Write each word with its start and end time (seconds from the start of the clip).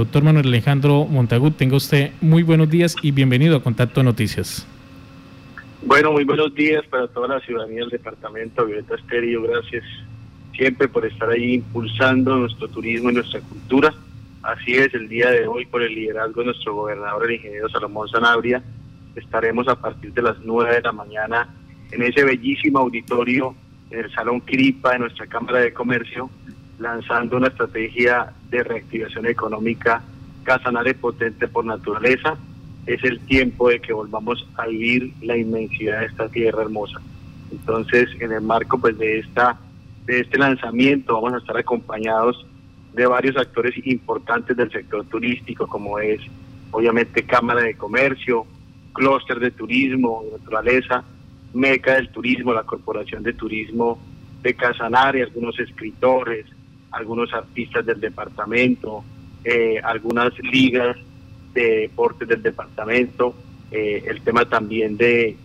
Doctor 0.00 0.22
Manuel 0.22 0.46
Alejandro 0.46 1.06
Montagut, 1.06 1.56
tenga 1.56 1.74
usted 1.74 2.12
muy 2.20 2.44
buenos 2.44 2.70
días 2.70 2.94
y 3.02 3.10
bienvenido 3.10 3.56
a 3.56 3.62
Contacto 3.64 4.04
Noticias. 4.04 4.64
Bueno, 5.82 6.12
muy 6.12 6.22
buenos 6.22 6.54
días 6.54 6.86
para 6.86 7.08
toda 7.08 7.26
la 7.26 7.40
ciudadanía 7.40 7.80
del 7.80 7.88
departamento. 7.88 8.64
Violeta 8.64 8.94
Estéreo, 8.94 9.42
gracias 9.42 9.82
siempre 10.54 10.86
por 10.86 11.04
estar 11.04 11.28
ahí 11.30 11.54
impulsando 11.54 12.36
nuestro 12.36 12.68
turismo 12.68 13.10
y 13.10 13.14
nuestra 13.14 13.40
cultura. 13.40 13.92
Así 14.44 14.74
es, 14.74 14.94
el 14.94 15.08
día 15.08 15.32
de 15.32 15.48
hoy, 15.48 15.66
por 15.66 15.82
el 15.82 15.92
liderazgo 15.92 16.42
de 16.42 16.46
nuestro 16.46 16.76
gobernador, 16.76 17.24
el 17.24 17.34
ingeniero 17.34 17.68
Salomón 17.68 18.08
Sanabria, 18.08 18.62
estaremos 19.16 19.66
a 19.66 19.80
partir 19.80 20.12
de 20.12 20.22
las 20.22 20.38
9 20.44 20.76
de 20.76 20.82
la 20.82 20.92
mañana 20.92 21.48
en 21.90 22.02
ese 22.04 22.22
bellísimo 22.22 22.78
auditorio 22.78 23.52
en 23.90 23.98
el 23.98 24.14
Salón 24.14 24.38
Cripa 24.42 24.92
de 24.92 25.00
nuestra 25.00 25.26
Cámara 25.26 25.58
de 25.58 25.72
Comercio, 25.72 26.30
lanzando 26.78 27.36
una 27.36 27.48
estrategia 27.48 28.32
de 28.50 28.62
reactivación 28.62 29.26
económica 29.26 30.02
Casanare 30.44 30.94
potente 30.94 31.46
por 31.46 31.64
naturaleza. 31.64 32.36
Es 32.86 33.04
el 33.04 33.20
tiempo 33.20 33.68
de 33.68 33.80
que 33.80 33.92
volvamos 33.92 34.46
a 34.56 34.66
vivir 34.66 35.12
la 35.20 35.36
inmensidad 35.36 36.00
de 36.00 36.06
esta 36.06 36.28
tierra 36.28 36.62
hermosa. 36.62 37.00
Entonces, 37.52 38.08
en 38.18 38.32
el 38.32 38.40
marco 38.40 38.78
pues 38.78 38.96
de 38.96 39.18
esta 39.18 39.58
de 40.06 40.20
este 40.20 40.38
lanzamiento 40.38 41.20
vamos 41.20 41.34
a 41.34 41.38
estar 41.38 41.56
acompañados 41.58 42.46
de 42.94 43.06
varios 43.06 43.36
actores 43.36 43.74
importantes 43.86 44.56
del 44.56 44.70
sector 44.70 45.04
turístico, 45.04 45.66
como 45.66 45.98
es 45.98 46.20
obviamente 46.70 47.24
Cámara 47.24 47.60
de 47.60 47.74
Comercio, 47.74 48.46
Clúster 48.94 49.38
de 49.38 49.50
Turismo, 49.50 50.24
Naturaleza, 50.32 51.04
Meca 51.52 51.94
del 51.96 52.08
Turismo, 52.08 52.54
la 52.54 52.62
Corporación 52.62 53.22
de 53.22 53.34
Turismo 53.34 53.98
de 54.42 54.54
Casanare, 54.54 55.22
algunos 55.22 55.58
escritores, 55.58 56.46
algunos 56.90 57.32
artistas 57.32 57.84
del 57.84 58.00
departamento, 58.00 59.04
eh, 59.44 59.80
algunas 59.82 60.36
ligas 60.40 60.96
de 61.54 61.80
deportes 61.80 62.28
del 62.28 62.42
departamento, 62.42 63.34
eh, 63.70 64.04
el 64.06 64.20
tema 64.22 64.44
también 64.44 64.96
de 64.96 65.36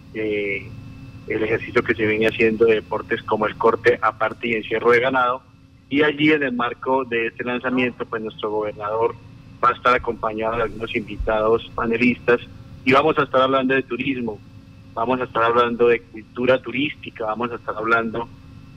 el 1.27 1.43
ejercicio 1.43 1.83
que 1.83 1.95
se 1.95 2.05
viene 2.05 2.27
haciendo 2.27 2.65
de 2.65 2.75
deportes 2.75 3.23
como 3.23 3.47
el 3.47 3.55
corte 3.55 3.97
aparte 4.01 4.47
y 4.47 4.53
encierro 4.53 4.91
de 4.91 4.99
ganado. 4.99 5.41
Y 5.89 6.03
allí 6.03 6.31
en 6.31 6.43
el 6.43 6.53
marco 6.53 7.05
de 7.05 7.27
este 7.27 7.43
lanzamiento, 7.43 8.05
pues 8.05 8.21
nuestro 8.21 8.51
gobernador 8.51 9.15
va 9.63 9.69
a 9.69 9.73
estar 9.73 9.93
acompañado 9.93 10.57
de 10.57 10.63
algunos 10.63 10.95
invitados 10.95 11.69
panelistas 11.75 12.41
y 12.83 12.91
vamos 12.91 13.17
a 13.17 13.23
estar 13.23 13.41
hablando 13.41 13.73
de 13.73 13.83
turismo, 13.83 14.39
vamos 14.93 15.21
a 15.21 15.23
estar 15.23 15.43
hablando 15.43 15.87
de 15.87 16.01
cultura 16.01 16.61
turística, 16.61 17.25
vamos 17.25 17.51
a 17.51 17.55
estar 17.55 17.75
hablando 17.77 18.27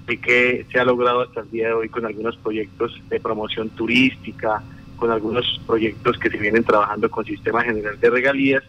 de 0.07 0.19
qué 0.19 0.67
se 0.71 0.79
ha 0.79 0.85
logrado 0.85 1.23
hasta 1.23 1.41
el 1.41 1.51
día 1.51 1.69
de 1.69 1.75
hoy 1.75 1.89
con 1.89 2.07
algunos 2.07 2.37
proyectos 2.37 3.01
de 3.09 3.21
promoción 3.21 3.71
turística, 3.71 4.63
con 4.97 5.11
algunos 5.11 5.61
proyectos 5.67 6.19
que 6.19 6.31
se 6.31 6.39
vienen 6.39 6.65
trabajando 6.65 7.11
con 7.11 7.25
Sistema 7.25 7.63
General 7.63 7.99
de 7.99 8.11
Regalías 8.11 8.63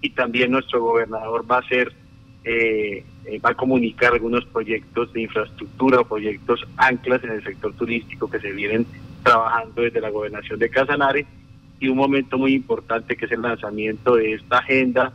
y 0.00 0.10
también 0.10 0.50
nuestro 0.50 0.82
gobernador 0.82 1.44
va 1.50 1.58
a 1.58 1.68
ser 1.68 1.92
eh, 2.42 3.04
eh, 3.26 3.38
va 3.38 3.50
a 3.50 3.54
comunicar 3.54 4.14
algunos 4.14 4.46
proyectos 4.46 5.12
de 5.12 5.22
infraestructura 5.22 6.00
o 6.00 6.04
proyectos 6.04 6.66
anclas 6.78 7.22
en 7.22 7.32
el 7.32 7.44
sector 7.44 7.74
turístico 7.74 8.30
que 8.30 8.40
se 8.40 8.50
vienen 8.52 8.86
trabajando 9.22 9.82
desde 9.82 10.00
la 10.00 10.08
gobernación 10.08 10.58
de 10.58 10.70
Casanare. 10.70 11.26
Y 11.78 11.88
un 11.88 11.98
momento 11.98 12.38
muy 12.38 12.54
importante 12.54 13.16
que 13.16 13.26
es 13.26 13.32
el 13.32 13.42
lanzamiento 13.42 14.16
de 14.16 14.34
esta 14.34 14.58
agenda 14.58 15.12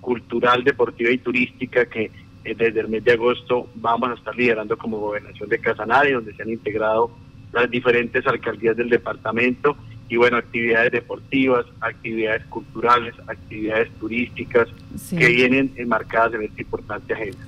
cultural, 0.00 0.62
deportiva 0.62 1.10
y 1.10 1.18
turística 1.18 1.86
que 1.86 2.10
desde 2.56 2.80
el 2.80 2.88
mes 2.88 3.04
de 3.04 3.12
agosto 3.12 3.68
vamos 3.74 4.10
a 4.10 4.14
estar 4.14 4.34
liderando 4.36 4.76
como 4.76 4.98
gobernación 4.98 5.48
de 5.48 5.58
Casanare, 5.58 6.12
donde 6.12 6.34
se 6.34 6.42
han 6.42 6.50
integrado 6.50 7.10
las 7.52 7.70
diferentes 7.70 8.26
alcaldías 8.26 8.76
del 8.76 8.90
departamento 8.90 9.76
y 10.08 10.16
bueno, 10.16 10.38
actividades 10.38 10.92
deportivas, 10.92 11.66
actividades 11.80 12.44
culturales, 12.46 13.14
actividades 13.26 13.90
turísticas 13.98 14.68
que 15.10 15.26
vienen 15.28 15.72
enmarcadas 15.76 16.34
en 16.34 16.42
esta 16.44 16.62
importante 16.62 17.12
agenda. 17.12 17.38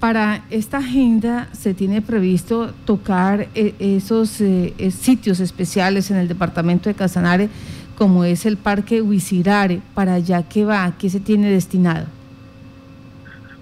Para 0.00 0.44
esta 0.50 0.78
agenda 0.78 1.48
se 1.52 1.74
tiene 1.74 2.00
previsto 2.00 2.72
tocar 2.86 3.48
eh, 3.54 3.74
esos 3.78 4.40
eh, 4.40 4.72
sitios 4.90 5.40
especiales 5.40 6.10
en 6.10 6.16
el 6.16 6.26
departamento 6.26 6.88
de 6.88 6.94
Casanare, 6.94 7.48
como 7.96 8.24
es 8.24 8.46
el 8.46 8.56
Parque 8.56 9.02
Huizirare, 9.02 9.82
para 9.94 10.14
allá 10.14 10.42
que 10.42 10.64
va, 10.64 10.94
¿qué 10.98 11.10
se 11.10 11.20
tiene 11.20 11.50
destinado? 11.50 12.06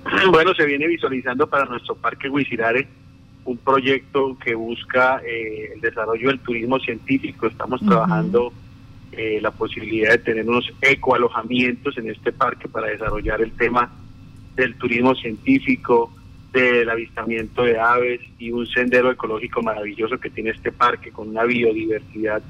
Bueno, 0.30 0.54
se 0.54 0.64
viene 0.64 0.86
visualizando 0.86 1.46
para 1.46 1.64
nuestro 1.64 1.94
Parque 1.94 2.28
Huizirare 2.28 2.86
un 3.44 3.56
proyecto 3.58 4.36
que 4.38 4.54
busca 4.54 5.20
eh, 5.24 5.72
el 5.74 5.80
desarrollo 5.80 6.28
del 6.28 6.40
turismo 6.40 6.78
científico. 6.78 7.46
Estamos 7.46 7.80
trabajando 7.80 8.52
eh, 9.12 9.38
la 9.40 9.50
posibilidad 9.50 10.10
de 10.10 10.18
tener 10.18 10.48
unos 10.48 10.70
ecoalojamientos 10.82 11.96
en 11.96 12.10
este 12.10 12.32
parque 12.32 12.68
para 12.68 12.88
desarrollar 12.88 13.40
el 13.40 13.52
tema 13.52 13.90
del 14.54 14.74
turismo 14.74 15.14
científico, 15.14 16.12
del 16.52 16.90
avistamiento 16.90 17.62
de 17.62 17.78
aves 17.78 18.20
y 18.38 18.50
un 18.50 18.66
sendero 18.66 19.10
ecológico 19.10 19.62
maravilloso 19.62 20.18
que 20.18 20.30
tiene 20.30 20.50
este 20.50 20.72
parque 20.72 21.10
con 21.10 21.28
una 21.28 21.44
biodiversidad 21.44 22.42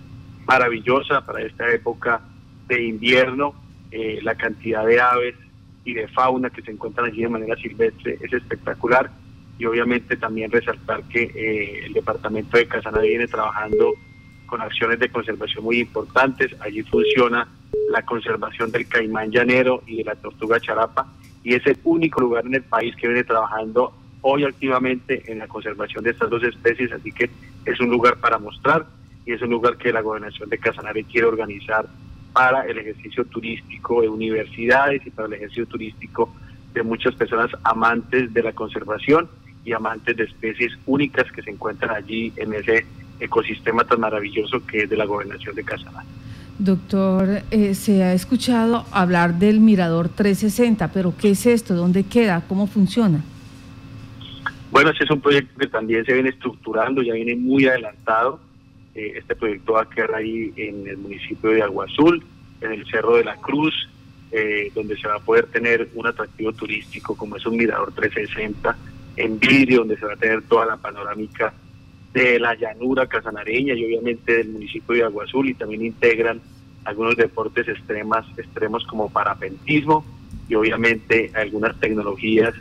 maravillosa 0.47 1.25
para 1.25 1.43
esta 1.43 1.71
época 1.73 2.21
de 2.67 2.83
invierno. 2.83 3.55
Eh, 3.91 4.19
la 4.23 4.35
cantidad 4.35 4.85
de 4.85 5.01
aves 5.01 5.35
y 5.89 5.95
de 5.95 6.07
fauna 6.09 6.51
que 6.51 6.61
se 6.61 6.71
encuentran 6.71 7.07
allí 7.07 7.23
de 7.23 7.31
manera 7.31 7.57
silvestre 7.57 8.19
es 8.21 8.31
espectacular 8.31 9.11
y 9.59 9.65
obviamente 9.65 10.19
también 10.19 10.51
resaltar 10.51 11.03
que 11.05 11.23
eh, 11.23 11.87
el 11.87 11.95
departamento 11.95 12.59
de 12.59 12.69
Casanare 12.69 13.09
viene 13.09 13.27
trabajando 13.27 13.95
con 14.45 14.61
acciones 14.61 14.99
de 14.99 15.09
conservación 15.09 15.65
muy 15.65 15.81
importantes. 15.81 16.55
Allí 16.61 16.83
funciona 16.83 17.49
la 17.91 18.03
conservación 18.03 18.71
del 18.71 18.87
caimán 18.87 19.31
llanero 19.31 19.83
y 19.87 19.97
de 19.97 20.05
la 20.05 20.15
tortuga 20.15 20.61
charapa 20.61 21.11
y 21.43 21.55
es 21.55 21.67
el 21.67 21.79
único 21.85 22.21
lugar 22.21 22.45
en 22.45 22.57
el 22.57 22.65
país 22.65 22.95
que 22.97 23.09
viene 23.09 23.25
trabajando 23.25 23.95
hoy 24.21 24.45
activamente 24.45 25.23
en 25.33 25.39
la 25.39 25.49
conservación 25.49 26.05
de 26.05 26.11
estas 26.11 26.29
dos 26.29 26.43
especies, 26.43 26.93
así 26.93 27.13
que 27.13 27.31
es 27.65 27.81
un 27.81 27.89
lugar 27.89 28.19
para 28.19 28.39
mostrar 28.39 28.85
y 29.25 29.33
es 29.33 29.41
un 29.41 29.49
lugar 29.49 29.79
que 29.79 29.91
la 29.91 30.03
gobernación 30.03 30.51
de 30.51 30.59
Casanare 30.59 31.05
quiere 31.05 31.29
organizar 31.29 31.89
para 32.39 32.63
el 32.67 32.79
ejercicio 32.79 33.25
turístico 33.25 34.01
de 34.01 34.09
universidades 34.09 35.05
y 35.05 35.11
para 35.11 35.27
el 35.27 35.35
ejercicio 35.35 35.67
turístico 35.67 36.33
de 36.73 36.85
muchas 36.85 37.13
personas 37.17 37.51
amantes 37.65 38.33
de 38.33 38.43
la 38.45 38.53
conservación 38.53 39.29
y 39.65 39.73
amantes 39.73 40.17
de 40.17 40.23
especies 40.23 40.71
únicas 40.87 41.25
que 41.33 41.43
se 41.43 41.51
encuentran 41.51 41.97
allí 41.97 42.33
en 42.37 42.55
ese 42.55 42.87
ecosistema 43.19 43.83
tan 43.83 43.99
maravilloso 43.99 44.65
que 44.65 44.85
es 44.85 44.89
de 44.89 44.97
la 44.97 45.05
gobernación 45.05 45.57
de 45.57 45.65
Casanare. 45.65 46.07
Doctor, 46.61 47.43
eh, 47.51 47.75
se 47.75 48.05
ha 48.05 48.13
escuchado 48.13 48.85
hablar 48.93 49.35
del 49.41 49.59
Mirador 49.59 50.09
360, 50.09 50.93
pero 50.93 51.15
¿qué 51.21 51.31
es 51.33 51.45
esto? 51.45 51.75
¿Dónde 51.75 52.05
queda? 52.05 52.45
¿Cómo 52.47 52.69
funciona? 52.69 53.21
Bueno, 54.71 54.91
ese 54.91 55.03
es 55.03 55.11
un 55.11 55.21
proyecto 55.21 55.59
que 55.59 55.67
también 55.67 56.05
se 56.05 56.13
viene 56.13 56.29
estructurando, 56.29 57.03
ya 57.03 57.15
viene 57.15 57.35
muy 57.35 57.67
adelantado. 57.67 58.39
Eh, 58.99 59.13
este 59.17 59.37
proyecto 59.37 59.75
va 59.75 59.83
a 59.83 59.89
quedar 59.89 60.17
ahí 60.17 60.53
en 60.57 60.89
el 60.89 60.97
municipio 60.97 61.51
de 61.51 61.63
Agua 61.63 61.85
Azul, 61.85 62.21
en 62.61 62.73
el 62.73 62.85
Cerro 62.91 63.15
de 63.15 63.23
la 63.23 63.37
Cruz, 63.37 63.73
eh, 64.33 64.73
donde 64.75 64.97
se 64.97 65.07
va 65.07 65.15
a 65.15 65.21
poder 65.21 65.47
tener 65.47 65.89
un 65.95 66.05
atractivo 66.09 66.53
turístico 66.53 67.17
como 67.17 67.37
es 67.37 67.47
un 67.47 67.57
Mirador 67.57 67.93
360 67.93 68.77
en 69.15 69.39
vídeo, 69.39 69.81
donde 69.81 69.97
se 69.99 70.05
va 70.05 70.15
a 70.15 70.17
tener 70.17 70.43
toda 70.43 70.67
la 70.67 70.77
panorámica 70.79 71.55
de 72.13 72.41
la 72.41 72.57
llanura 72.57 73.07
casanareña 73.07 73.73
y 73.75 73.85
obviamente 73.85 74.39
del 74.39 74.49
municipio 74.49 74.97
de 74.97 75.05
Agua 75.05 75.25
Azul 75.27 75.49
y 75.49 75.55
también 75.55 75.85
integran 75.85 76.41
algunos 76.85 77.15
deportes 77.15 77.69
extremas, 77.69 78.27
extremos 78.37 78.85
como 78.85 79.09
parapentismo 79.11 80.05
y 80.49 80.57
obviamente 80.57 81.31
algunas 81.37 81.79
tecnologías 81.79 82.53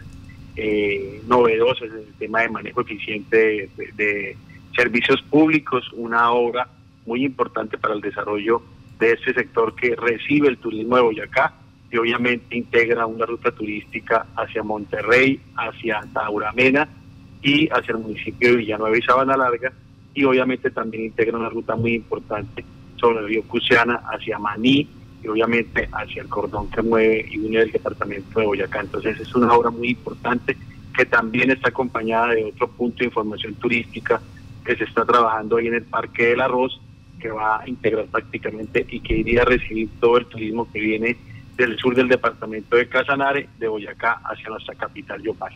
eh, 0.56 1.20
novedosas 1.26 1.90
en 1.90 1.98
el 1.98 2.14
tema 2.20 2.42
de 2.42 2.50
manejo 2.50 2.82
eficiente 2.82 3.72
de, 3.96 4.38
servicios 4.78 5.22
públicos, 5.24 5.90
una 5.94 6.32
obra 6.32 6.68
muy 7.06 7.26
importante 7.26 7.78
para 7.78 7.96
el 7.96 8.02
desarrollo 8.02 8.62
de 9.00 9.14
este 9.14 9.34
sector 9.34 9.74
que 9.76 9.96
recibe 9.96 10.48
el 10.50 10.58
turismo 10.58 10.96
de 10.96 11.02
Boyacá 11.02 11.54
y 11.92 11.98
obviamente 11.98 12.56
integra 12.56 13.08
una 13.08 13.26
ruta 13.26 13.52
turística 13.52 14.28
hacia 14.36 14.62
Monterrey, 14.62 15.40
hacia 15.56 16.02
Tauramena 16.14 16.88
y 17.42 17.68
hacia 17.70 17.94
el 17.94 18.00
municipio 18.00 18.52
de 18.52 18.58
Villanueva 18.58 18.98
y 18.98 19.02
Sabana 19.02 19.36
Larga 19.36 19.72
y 20.14 20.24
obviamente 20.24 20.70
también 20.70 21.06
integra 21.06 21.38
una 21.38 21.50
ruta 21.50 21.76
muy 21.76 21.96
importante 21.96 22.64
sobre 22.98 23.20
el 23.20 23.28
río 23.28 23.44
Cusiana 23.44 24.02
hacia 24.12 24.38
Maní 24.38 24.88
y 25.24 25.28
obviamente 25.28 25.90
hacia 25.92 26.22
el 26.22 26.30
cordón 26.30 26.70
que 26.70 26.82
mueve 26.84 27.26
y 27.32 27.40
une 27.40 27.60
el 27.60 27.72
departamento 27.72 28.40
de 28.40 28.46
Boyacá. 28.46 28.82
Entonces 28.82 29.20
es 29.20 29.34
una 29.34 29.54
obra 29.54 29.72
muy 29.72 29.90
importante 29.90 30.56
que 30.96 31.06
también 31.06 31.52
está 31.52 31.70
acompañada 31.70 32.34
de 32.34 32.46
otro 32.46 32.68
punto 32.68 33.00
de 33.00 33.06
información 33.06 33.54
turística 33.56 34.22
que 34.68 34.76
se 34.76 34.84
está 34.84 35.06
trabajando 35.06 35.56
ahí 35.56 35.68
en 35.68 35.76
el 35.76 35.84
Parque 35.84 36.28
del 36.28 36.42
Arroz, 36.42 36.80
que 37.20 37.30
va 37.30 37.62
a 37.62 37.70
integrar 37.70 38.06
prácticamente 38.08 38.86
y 38.90 39.00
que 39.00 39.18
iría 39.18 39.44
a 39.44 39.46
recibir 39.46 39.88
todo 40.02 40.18
el 40.18 40.26
turismo 40.26 40.70
que 40.72 40.80
viene 40.80 41.18
del 41.56 41.78
sur 41.78 41.96
del 41.96 42.10
departamento 42.10 42.76
de 42.76 42.88
Casanare, 42.88 43.48
de 43.58 43.68
Boyacá, 43.68 44.22
hacia 44.26 44.50
nuestra 44.50 44.76
capital, 44.76 45.24
Yopal. 45.24 45.54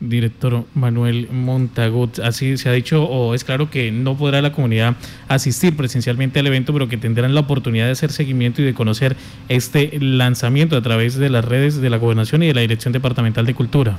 Director 0.00 0.64
Manuel 0.74 1.28
Montagut, 1.30 2.18
así 2.18 2.56
se 2.56 2.68
ha 2.68 2.72
dicho 2.72 3.04
o 3.04 3.34
es 3.34 3.44
claro 3.44 3.70
que 3.70 3.92
no 3.92 4.16
podrá 4.16 4.42
la 4.42 4.50
comunidad 4.50 4.96
asistir 5.28 5.76
presencialmente 5.76 6.40
al 6.40 6.48
evento, 6.48 6.72
pero 6.72 6.88
que 6.88 6.96
tendrán 6.96 7.36
la 7.36 7.42
oportunidad 7.42 7.86
de 7.86 7.92
hacer 7.92 8.10
seguimiento 8.10 8.60
y 8.60 8.64
de 8.64 8.74
conocer 8.74 9.16
este 9.48 9.96
lanzamiento 10.00 10.76
a 10.76 10.82
través 10.82 11.16
de 11.16 11.30
las 11.30 11.44
redes 11.44 11.80
de 11.80 11.88
la 11.88 11.98
Gobernación 11.98 12.42
y 12.42 12.48
de 12.48 12.54
la 12.54 12.62
Dirección 12.62 12.92
Departamental 12.92 13.46
de 13.46 13.54
Cultura. 13.54 13.98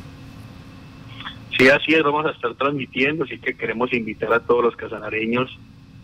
Sí, 1.58 1.70
así 1.70 1.94
es, 1.94 2.04
vamos 2.04 2.26
a 2.26 2.32
estar 2.32 2.54
transmitiendo, 2.56 3.26
así 3.26 3.38
que 3.38 3.56
queremos 3.56 3.94
invitar 3.94 4.34
a 4.34 4.40
todos 4.40 4.64
los 4.64 4.76
casanareños 4.76 5.58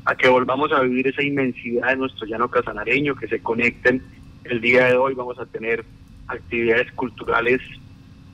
a 0.06 0.16
que 0.16 0.30
volvamos 0.30 0.72
a 0.72 0.82
vivir 0.82 1.08
esa 1.08 1.24
inmensidad 1.24 1.90
de 1.90 1.98
nuestro 1.98 2.28
llano 2.28 2.50
casanareño, 2.50 3.16
que 3.16 3.28
se 3.28 3.42
conecten. 3.42 4.02
El 4.44 4.62
día 4.62 4.86
de 4.86 4.98
hoy 4.98 5.14
vamos 5.14 5.38
a 5.40 5.46
tener 5.46 5.84
actividades 6.28 6.92
culturales 6.94 7.62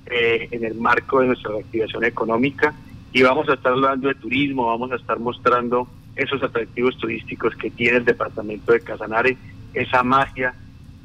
eh, 0.08 0.48
en 0.52 0.64
el 0.64 0.76
marco 0.76 1.20
de 1.20 1.28
nuestra 1.28 1.52
reactivación 1.52 2.04
económica 2.04 2.74
y 3.12 3.24
vamos 3.24 3.48
a 3.50 3.54
estar 3.54 3.72
hablando 3.72 4.08
de 4.10 4.16
turismo, 4.16 4.68
vamos 4.68 4.92
a 4.92 4.96
estar 4.96 5.18
mostrando 5.20 5.88
esos 6.16 6.44
atractivos 6.44 6.98
turísticos 6.98 7.56
que 7.56 7.72
tiene 7.72 7.98
el 7.98 8.06
departamento 8.06 8.72
de 8.72 8.82
Casanare, 8.82 9.38
esa 9.74 10.04
magia 10.04 10.54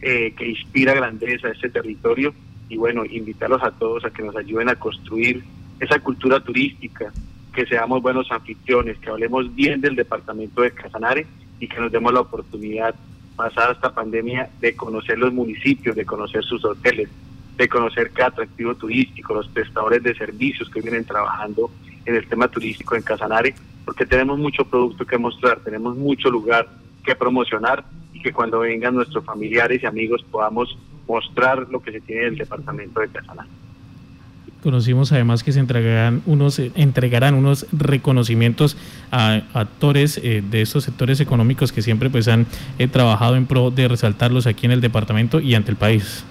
eh, 0.03 0.35
que 0.37 0.49
inspira 0.49 0.93
grandeza 0.93 1.49
a 1.49 1.53
este 1.53 1.71
territorio 1.71 2.35
y 2.69 2.77
bueno, 2.77 3.05
invitarlos 3.05 3.63
a 3.63 3.71
todos 3.71 4.05
a 4.05 4.11
que 4.11 4.23
nos 4.23 4.37
ayuden 4.37 4.69
a 4.69 4.75
construir 4.75 5.43
esa 5.81 5.99
cultura 5.99 6.41
turística, 6.41 7.13
que 7.53 7.67
seamos 7.67 8.03
buenos 8.03 8.31
anfitriones, 8.31 8.99
que 8.99 9.11
hablemos 9.11 9.53
bien 9.55 9.81
del 9.81 9.97
departamento 9.97 10.63
de 10.63 10.71
Casanare 10.73 11.27
y 11.59 11.67
que 11.67 11.81
nos 11.81 11.91
demos 11.91 12.13
la 12.13 12.21
oportunidad, 12.21 12.95
pasada 13.35 13.73
esta 13.73 13.93
pandemia, 13.93 14.51
de 14.61 14.77
conocer 14.77 15.19
los 15.19 15.33
municipios, 15.33 15.97
de 15.97 16.05
conocer 16.05 16.45
sus 16.45 16.65
hoteles, 16.65 17.09
de 17.57 17.69
conocer 17.69 18.11
cada 18.13 18.29
atractivo 18.29 18.75
turístico, 18.75 19.35
los 19.35 19.49
prestadores 19.49 20.03
de 20.03 20.15
servicios 20.15 20.69
que 20.69 20.81
vienen 20.81 21.05
trabajando 21.05 21.71
en 22.05 22.15
el 22.15 22.27
tema 22.27 22.49
turístico 22.49 22.95
en 22.95 23.03
Casanare, 23.03 23.55
porque 23.85 24.07
tenemos 24.07 24.39
mucho 24.39 24.65
producto 24.65 25.07
que 25.07 25.19
mostrar, 25.19 25.61
tenemos 25.61 25.97
mucho 25.97 26.31
lugar 26.31 26.69
que 27.05 27.15
promocionar 27.17 27.85
y 28.13 28.21
que 28.23 28.33
cuando 28.33 28.61
vengan 28.61 28.95
nuestros 28.95 29.25
familiares 29.25 29.83
y 29.83 29.87
amigos 29.87 30.25
podamos 30.31 30.79
mostrar 31.09 31.67
lo 31.71 31.81
que 31.81 31.93
se 31.93 32.01
tiene 32.01 32.23
en 32.23 32.29
el 32.29 32.39
departamento 32.39 33.01
de 33.01 33.09
Casanare. 33.09 33.60
Conocimos 34.63 35.11
además 35.13 35.43
que 35.43 35.53
se 35.53 35.61
entregarán 35.61 36.23
unos, 36.27 36.59
eh, 36.59 36.71
entregarán 36.75 37.35
unos 37.35 37.67
reconocimientos 37.73 38.77
a, 39.11 39.43
actores 39.55 40.21
eh, 40.23 40.43
de 40.49 40.61
estos 40.61 40.85
sectores 40.85 41.21
económicos 41.21 41.73
que 41.73 41.81
siempre 41.81 42.11
pues 42.11 42.29
han 42.29 42.47
eh, 42.79 42.87
trabajado 42.87 43.37
en 43.37 43.47
pro 43.47 43.71
de 43.71 43.89
resaltarlos 43.89 44.47
aquí 44.47 44.67
en 44.67 44.73
el 44.73 44.83
departamento 44.83 45.41
y 45.41 45.55
ante 45.55 45.71
el 45.71 45.79
país. 45.79 46.25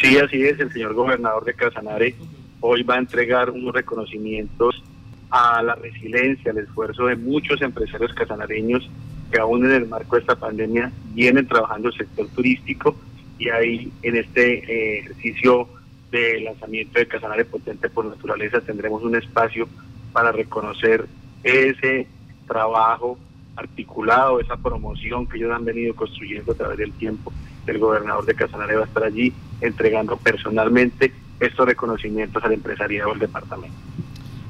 Sí, 0.00 0.18
así 0.18 0.42
es, 0.42 0.58
el 0.58 0.72
señor 0.72 0.94
gobernador 0.94 1.44
de 1.44 1.54
Casanare 1.54 2.16
hoy 2.58 2.82
va 2.82 2.96
a 2.96 2.98
entregar 2.98 3.50
unos 3.50 3.72
reconocimientos 3.72 4.82
a 5.30 5.62
la 5.62 5.76
resiliencia, 5.76 6.50
al 6.50 6.58
esfuerzo 6.58 7.06
de 7.06 7.16
muchos 7.16 7.62
empresarios 7.62 8.12
casanareños 8.14 8.88
que 9.30 9.38
aún 9.38 9.64
en 9.66 9.72
el 9.72 9.86
marco 9.86 10.16
de 10.16 10.22
esta 10.22 10.34
pandemia 10.34 10.90
vienen 11.12 11.46
trabajando 11.46 11.88
el 11.88 11.94
sector 11.94 12.26
turístico 12.28 12.96
y 13.38 13.50
ahí 13.50 13.92
en 14.02 14.16
este 14.16 14.98
ejercicio 14.98 15.68
de 16.10 16.40
lanzamiento 16.40 16.98
de 16.98 17.06
Casanare 17.06 17.44
Potente 17.44 17.90
por 17.90 18.04
Naturaleza 18.04 18.60
tendremos 18.60 19.02
un 19.02 19.16
espacio 19.16 19.68
para 20.12 20.32
reconocer 20.32 21.06
ese 21.42 22.06
trabajo 22.46 23.18
articulado, 23.56 24.40
esa 24.40 24.56
promoción 24.56 25.26
que 25.26 25.38
ellos 25.38 25.52
han 25.52 25.64
venido 25.64 25.94
construyendo 25.94 26.52
a 26.52 26.54
través 26.56 26.78
del 26.78 26.92
tiempo. 26.92 27.32
El 27.66 27.78
gobernador 27.78 28.24
de 28.24 28.34
Casanare 28.34 28.76
va 28.76 28.82
a 28.82 28.86
estar 28.86 29.04
allí 29.04 29.32
entregando 29.60 30.16
personalmente 30.16 31.12
estos 31.40 31.66
reconocimientos 31.66 32.42
al 32.44 32.52
empresariado 32.52 33.10
del 33.10 33.20
departamento. 33.20 33.76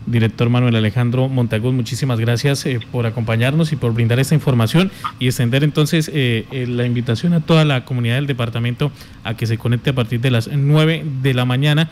Director 0.06 0.50
Manuel 0.50 0.76
Alejandro 0.76 1.28
Montagut, 1.28 1.72
muchísimas 1.72 2.20
gracias 2.20 2.66
eh, 2.66 2.78
por 2.92 3.06
acompañarnos 3.06 3.72
y 3.72 3.76
por 3.76 3.94
brindar 3.94 4.18
esta 4.18 4.34
información 4.34 4.90
y 5.18 5.26
extender 5.26 5.64
entonces 5.64 6.10
eh, 6.12 6.46
eh, 6.50 6.66
la 6.66 6.84
invitación 6.84 7.32
a 7.32 7.40
toda 7.40 7.64
la 7.64 7.84
comunidad 7.84 8.16
del 8.16 8.26
departamento 8.26 8.92
a 9.24 9.34
que 9.34 9.46
se 9.46 9.56
conecte 9.56 9.90
a 9.90 9.94
partir 9.94 10.20
de 10.20 10.30
las 10.30 10.48
9 10.48 11.04
de 11.22 11.34
la 11.34 11.44
mañana 11.44 11.90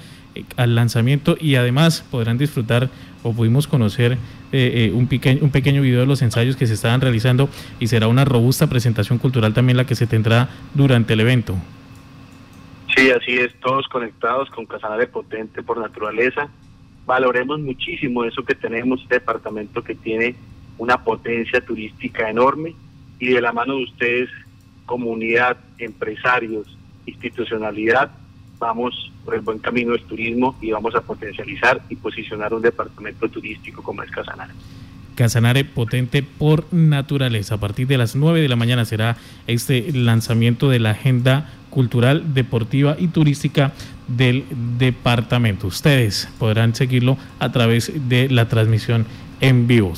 al 0.57 0.75
lanzamiento 0.75 1.37
y 1.41 1.55
además 1.57 2.05
podrán 2.11 2.39
disfrutar 2.39 2.91
o 3.23 3.33
pudimos 3.33 3.67
conocer 3.67 4.19
un, 4.53 5.07
pequeño, 5.07 5.41
un 5.43 5.51
pequeño 5.51 5.83
video 5.83 6.01
de 6.01 6.07
los 6.07 6.21
ensayos 6.23 6.57
que 6.57 6.67
se 6.67 6.75
estaban 6.75 7.01
realizando 7.01 7.49
y 7.81 7.87
será 7.87 8.09
una 8.09 8.25
robusta 8.25 8.67
presentación 8.67 9.19
cultural 9.19 9.55
también 9.55 9.77
la 9.77 9.87
que 9.87 9.95
se 9.95 10.07
tendrá 10.07 10.49
durante 10.75 11.13
el 11.13 11.21
evento. 11.21 11.55
Sí, 12.97 13.11
así 13.11 13.33
es, 13.33 13.55
todos 13.61 13.87
conectados 13.89 14.51
con 14.51 14.67
Casanare 14.67 15.07
Potente 15.07 15.63
por 15.63 15.79
naturaleza 15.79 16.49
valoremos 17.07 17.61
muchísimo 17.61 18.25
eso 18.25 18.45
que 18.45 18.55
tenemos, 18.55 19.03
este 19.03 19.17
departamento 19.17 19.83
que 19.83 19.95
tiene 19.95 20.35
una 20.79 21.03
potencia 21.03 21.61
turística 21.61 22.29
enorme 22.29 22.75
y 23.19 23.29
de 23.29 23.41
la 23.41 23.53
mano 23.53 23.77
de 23.77 23.85
ustedes, 23.85 24.31
comunidad, 24.87 25.57
empresarios, 25.79 26.77
institucionalidad, 27.07 28.11
vamos 28.59 29.13
por 29.25 29.35
el 29.35 29.41
buen 29.41 29.59
camino 29.59 29.93
del 29.93 30.03
turismo 30.05 30.57
y 30.61 30.71
vamos 30.71 30.95
a 30.95 31.01
potencializar 31.01 31.83
y 31.89 31.97
posicionar 31.97 32.55
un 32.55 32.63
departamento 32.63 33.29
turístico 33.29 33.83
como 33.83 34.03
es 34.03 34.11
Casanare. 34.11 34.53
Casanare 35.15 35.65
potente 35.65 36.23
por 36.23 36.67
naturaleza. 36.73 37.57
A 37.57 37.61
partir 37.61 37.87
de 37.87 37.99
las 37.99 38.17
9 38.17 38.41
de 38.41 38.49
la 38.49 38.57
mañana 38.57 38.85
será 38.85 39.17
este 39.47 39.93
lanzamiento 39.93 40.69
de 40.69 40.81
la 40.81 40.91
agenda 40.91 41.51
cultural, 41.71 42.35
deportiva 42.35 42.97
y 42.99 43.09
turística 43.09 43.73
del 44.09 44.45
departamento. 44.79 45.67
Ustedes 45.67 46.29
podrán 46.39 46.75
seguirlo 46.75 47.17
a 47.39 47.51
través 47.51 47.93
de 48.09 48.29
la 48.29 48.49
transmisión 48.49 49.07
en 49.41 49.67
vivo. 49.67 49.95